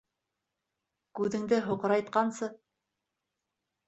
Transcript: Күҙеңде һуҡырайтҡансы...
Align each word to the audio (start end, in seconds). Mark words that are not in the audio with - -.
Күҙеңде 1.19 1.59
һуҡырайтҡансы... 1.65 2.49